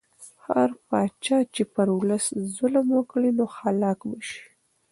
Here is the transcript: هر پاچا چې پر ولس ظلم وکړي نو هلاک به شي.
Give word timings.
هر 0.45 0.69
پاچا 0.87 1.37
چې 1.53 1.63
پر 1.73 1.87
ولس 1.99 2.25
ظلم 2.55 2.87
وکړي 2.97 3.31
نو 3.37 3.45
هلاک 3.57 3.99
به 4.09 4.19
شي. 4.29 4.43